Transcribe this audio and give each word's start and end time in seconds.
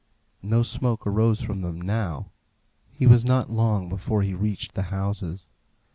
No 0.41 0.63
smoke 0.63 1.05
arose 1.05 1.41
from 1.41 1.61
them 1.61 1.79
now. 1.79 2.31
He 2.91 3.05
was 3.05 3.23
not 3.23 3.51
long 3.51 3.87
before 3.87 4.23
he 4.23 4.33
reached 4.33 4.73
the 4.73 4.81
houses. 4.89 5.47